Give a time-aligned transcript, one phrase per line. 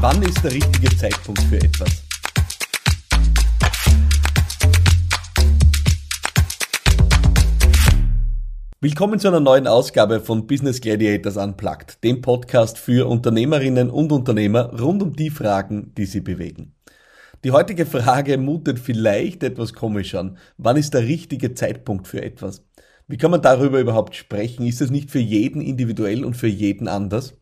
[0.00, 1.88] Wann ist der richtige Zeitpunkt für etwas?
[8.78, 14.78] Willkommen zu einer neuen Ausgabe von Business Gladiators Unplugged, dem Podcast für Unternehmerinnen und Unternehmer
[14.78, 16.74] rund um die Fragen, die sie bewegen.
[17.42, 20.36] Die heutige Frage mutet vielleicht etwas komisch an.
[20.58, 22.62] Wann ist der richtige Zeitpunkt für etwas?
[23.08, 24.66] Wie kann man darüber überhaupt sprechen?
[24.66, 27.32] Ist es nicht für jeden individuell und für jeden anders?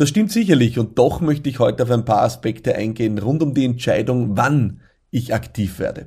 [0.00, 3.52] Das stimmt sicherlich und doch möchte ich heute auf ein paar Aspekte eingehen rund um
[3.52, 6.06] die Entscheidung, wann ich aktiv werde.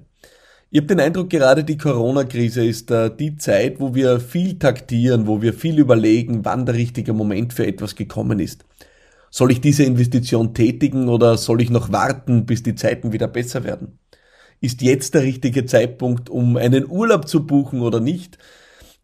[0.71, 5.27] Ich habe den Eindruck, gerade die Corona-Krise ist äh, die Zeit, wo wir viel taktieren,
[5.27, 8.65] wo wir viel überlegen, wann der richtige Moment für etwas gekommen ist.
[9.29, 13.63] Soll ich diese Investition tätigen oder soll ich noch warten, bis die Zeiten wieder besser
[13.63, 13.99] werden?
[14.59, 18.39] Ist jetzt der richtige Zeitpunkt, um einen Urlaub zu buchen oder nicht?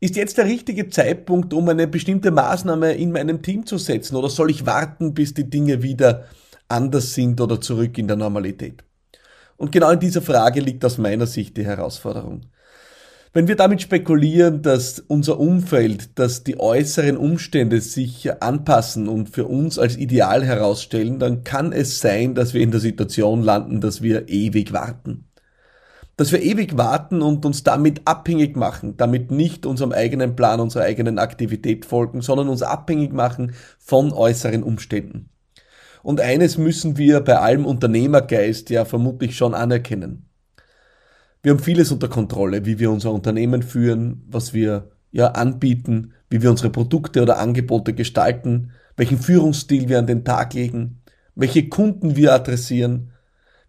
[0.01, 4.29] Ist jetzt der richtige Zeitpunkt, um eine bestimmte Maßnahme in meinem Team zu setzen oder
[4.29, 6.23] soll ich warten, bis die Dinge wieder
[6.69, 8.85] anders sind oder zurück in der Normalität?
[9.57, 12.43] Und genau in dieser Frage liegt aus meiner Sicht die Herausforderung.
[13.33, 19.47] Wenn wir damit spekulieren, dass unser Umfeld, dass die äußeren Umstände sich anpassen und für
[19.47, 24.01] uns als ideal herausstellen, dann kann es sein, dass wir in der Situation landen, dass
[24.01, 25.28] wir ewig warten
[26.19, 30.83] dass wir ewig warten und uns damit abhängig machen, damit nicht unserem eigenen Plan, unserer
[30.83, 35.29] eigenen Aktivität folgen, sondern uns abhängig machen von äußeren Umständen.
[36.03, 40.25] Und eines müssen wir bei allem Unternehmergeist ja vermutlich schon anerkennen.
[41.41, 46.41] Wir haben vieles unter Kontrolle, wie wir unser Unternehmen führen, was wir ja anbieten, wie
[46.41, 50.99] wir unsere Produkte oder Angebote gestalten, welchen Führungsstil wir an den Tag legen,
[51.35, 53.11] welche Kunden wir adressieren,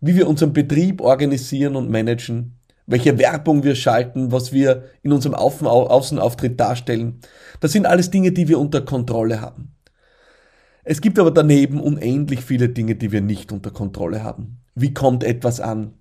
[0.00, 5.34] wie wir unseren Betrieb organisieren und managen, welche Werbung wir schalten, was wir in unserem
[5.34, 7.20] Außenauftritt darstellen.
[7.60, 9.74] Das sind alles Dinge, die wir unter Kontrolle haben.
[10.82, 14.58] Es gibt aber daneben unendlich viele Dinge, die wir nicht unter Kontrolle haben.
[14.74, 15.94] Wie kommt etwas an?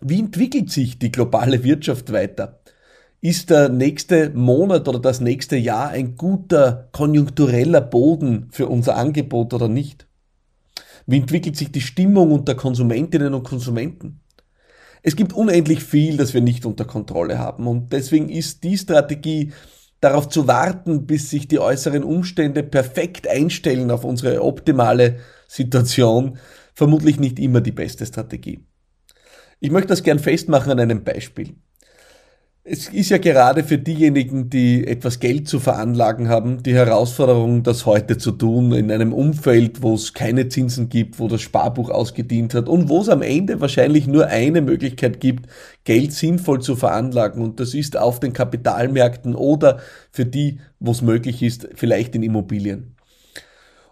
[0.00, 2.60] Wie entwickelt sich die globale Wirtschaft weiter?
[3.20, 9.54] Ist der nächste Monat oder das nächste Jahr ein guter konjunktureller Boden für unser Angebot
[9.54, 10.07] oder nicht?
[11.08, 14.20] Wie entwickelt sich die Stimmung unter Konsumentinnen und Konsumenten?
[15.02, 19.52] Es gibt unendlich viel, das wir nicht unter Kontrolle haben und deswegen ist die Strategie,
[20.02, 26.36] darauf zu warten, bis sich die äußeren Umstände perfekt einstellen auf unsere optimale Situation,
[26.74, 28.66] vermutlich nicht immer die beste Strategie.
[29.60, 31.56] Ich möchte das gern festmachen an einem Beispiel.
[32.70, 37.86] Es ist ja gerade für diejenigen, die etwas Geld zu veranlagen haben, die Herausforderung, das
[37.86, 42.52] heute zu tun, in einem Umfeld, wo es keine Zinsen gibt, wo das Sparbuch ausgedient
[42.52, 45.48] hat und wo es am Ende wahrscheinlich nur eine Möglichkeit gibt,
[45.84, 47.42] Geld sinnvoll zu veranlagen.
[47.42, 49.78] Und das ist auf den Kapitalmärkten oder
[50.10, 52.96] für die, wo es möglich ist, vielleicht in Immobilien.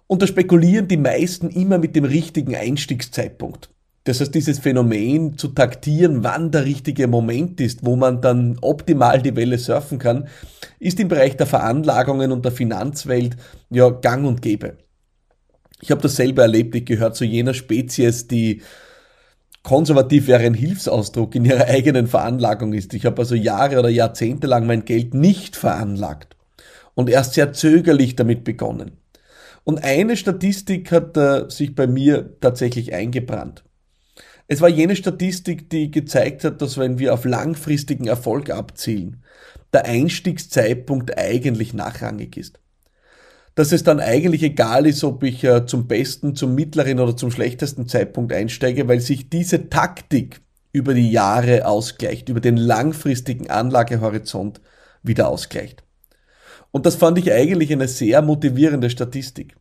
[0.06, 3.70] Und da spekulieren die meisten immer mit dem richtigen Einstiegszeitpunkt.
[4.06, 9.20] Das heißt, dieses Phänomen zu taktieren, wann der richtige Moment ist, wo man dann optimal
[9.20, 10.28] die Welle surfen kann,
[10.78, 13.36] ist im Bereich der Veranlagungen und der Finanzwelt
[13.68, 14.76] ja gang und gäbe.
[15.80, 18.62] Ich habe das selber erlebt, ich gehöre zu jener Spezies, die
[19.64, 22.94] konservativ wäre ein Hilfsausdruck in ihrer eigenen Veranlagung ist.
[22.94, 26.36] Ich habe also Jahre oder Jahrzehnte lang mein Geld nicht veranlagt
[26.94, 28.98] und erst sehr zögerlich damit begonnen.
[29.64, 33.65] Und eine Statistik hat äh, sich bei mir tatsächlich eingebrannt.
[34.48, 39.22] Es war jene Statistik, die gezeigt hat, dass wenn wir auf langfristigen Erfolg abzielen,
[39.72, 42.60] der Einstiegszeitpunkt eigentlich nachrangig ist.
[43.56, 47.30] Dass es dann eigentlich egal ist, ob ich äh, zum besten, zum mittleren oder zum
[47.30, 50.42] schlechtesten Zeitpunkt einsteige, weil sich diese Taktik
[50.72, 54.60] über die Jahre ausgleicht, über den langfristigen Anlagehorizont
[55.02, 55.82] wieder ausgleicht.
[56.70, 59.56] Und das fand ich eigentlich eine sehr motivierende Statistik.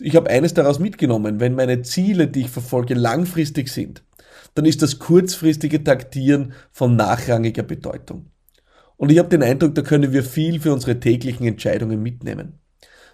[0.00, 4.02] Ich habe eines daraus mitgenommen, wenn meine Ziele, die ich verfolge, langfristig sind,
[4.54, 8.26] dann ist das kurzfristige Taktieren von nachrangiger Bedeutung.
[8.96, 12.58] Und ich habe den Eindruck, da können wir viel für unsere täglichen Entscheidungen mitnehmen.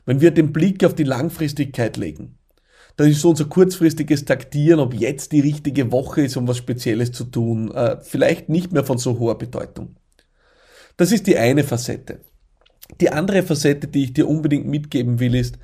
[0.05, 2.39] Wenn wir den Blick auf die Langfristigkeit legen,
[2.97, 7.13] dann ist so unser kurzfristiges Taktieren, ob jetzt die richtige Woche ist, um was Spezielles
[7.13, 9.97] zu tun, äh, vielleicht nicht mehr von so hoher Bedeutung.
[10.97, 12.21] Das ist die eine Facette.
[13.01, 15.59] Die andere Facette, die ich dir unbedingt mitgeben will, ist,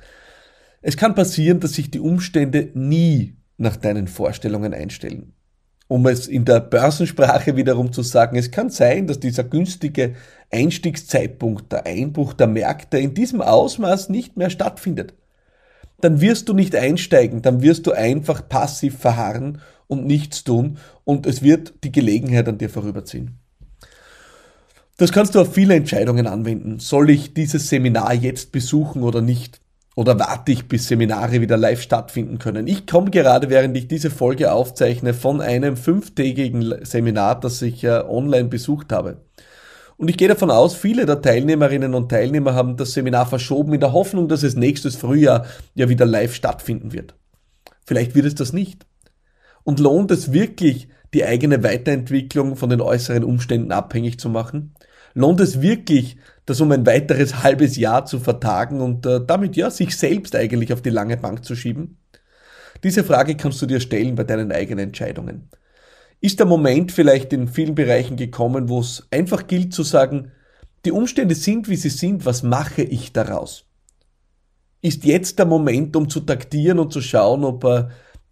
[0.87, 5.33] es kann passieren, dass sich die Umstände nie nach deinen Vorstellungen einstellen.
[5.87, 10.13] Um es in der Börsensprache wiederum zu sagen, es kann sein, dass dieser günstige
[10.51, 15.15] Einstiegszeitpunkt, der Einbruch der Märkte in diesem Ausmaß nicht mehr stattfindet.
[16.01, 21.25] Dann wirst du nicht einsteigen, dann wirst du einfach passiv verharren und nichts tun und
[21.25, 23.39] es wird die Gelegenheit an dir vorüberziehen.
[24.97, 26.77] Das kannst du auf viele Entscheidungen anwenden.
[26.77, 29.64] Soll ich dieses Seminar jetzt besuchen oder nicht?
[29.95, 32.67] Oder warte ich, bis Seminare wieder live stattfinden können?
[32.67, 38.01] Ich komme gerade, während ich diese Folge aufzeichne, von einem fünftägigen Seminar, das ich äh,
[38.05, 39.21] online besucht habe.
[39.97, 43.79] Und ich gehe davon aus, viele der Teilnehmerinnen und Teilnehmer haben das Seminar verschoben in
[43.79, 47.15] der Hoffnung, dass es nächstes Frühjahr ja wieder live stattfinden wird.
[47.85, 48.85] Vielleicht wird es das nicht.
[49.63, 54.73] Und lohnt es wirklich, die eigene Weiterentwicklung von den äußeren Umständen abhängig zu machen?
[55.13, 59.69] Lohnt es wirklich, das um ein weiteres halbes Jahr zu vertagen und äh, damit ja
[59.69, 61.97] sich selbst eigentlich auf die lange Bank zu schieben?
[62.83, 65.49] Diese Frage kannst du dir stellen bei deinen eigenen Entscheidungen.
[66.21, 70.31] Ist der Moment vielleicht in vielen Bereichen gekommen, wo es einfach gilt zu sagen,
[70.85, 73.65] die Umstände sind, wie sie sind, was mache ich daraus?
[74.81, 77.85] Ist jetzt der Moment, um zu taktieren und zu schauen, ob äh,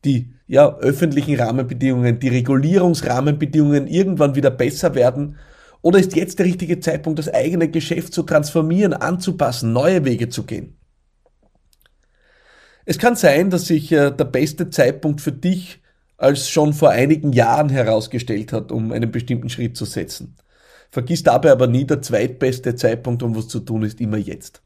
[0.06, 5.38] die ja, öffentlichen Rahmenbedingungen, die Regulierungsrahmenbedingungen irgendwann wieder besser werden
[5.84, 10.44] oder ist jetzt der richtige Zeitpunkt, das eigene Geschäft zu transformieren, anzupassen, neue Wege zu
[10.44, 10.78] gehen?
[12.86, 15.82] Es kann sein, dass sich äh, der beste Zeitpunkt für dich
[16.18, 20.38] als schon vor einigen Jahren herausgestellt hat, um einen bestimmten Schritt zu setzen.
[20.90, 24.62] Vergiss dabei aber nie, der zweitbeste Zeitpunkt, um was zu tun, ist immer jetzt.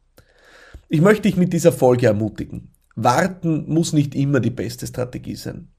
[0.87, 2.73] Ich möchte dich mit dieser Folge ermutigen.
[2.95, 5.69] Warten muss nicht immer die beste Strategie sein.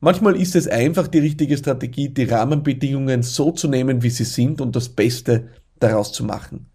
[0.00, 4.60] Manchmal ist es einfach die richtige Strategie, die Rahmenbedingungen so zu nehmen, wie sie sind
[4.60, 5.48] und das Beste
[5.80, 6.66] daraus zu machen.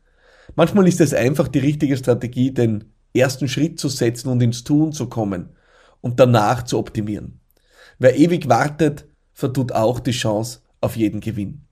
[0.56, 4.92] Manchmal ist es einfach die richtige Strategie, den ersten Schritt zu setzen und ins Tun
[4.94, 5.50] zu kommen
[6.02, 7.40] und danach zu optimieren.
[7.98, 11.66] Wer ewig wartet, vertut auch die Chance auf jeden Gewinn.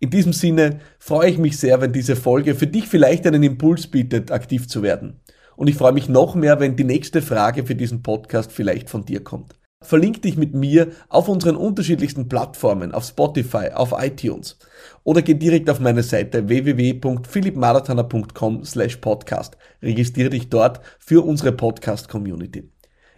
[0.00, 3.88] In diesem Sinne freue ich mich sehr, wenn diese Folge für dich vielleicht einen Impuls
[3.88, 5.20] bietet, aktiv zu werden.
[5.56, 9.04] Und ich freue mich noch mehr, wenn die nächste Frage für diesen Podcast vielleicht von
[9.04, 9.57] dir kommt.
[9.80, 14.58] Verlink dich mit mir auf unseren unterschiedlichsten Plattformen, auf Spotify, auf iTunes
[15.04, 19.56] oder geh direkt auf meine Seite www.philippmarathoner.com slash podcast.
[19.80, 22.72] Registriere dich dort für unsere Podcast-Community.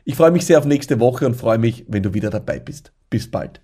[0.04, 2.92] Ich freue mich sehr auf nächste Woche und freue mich, wenn du wieder dabei bist.
[3.08, 3.62] Bis bald.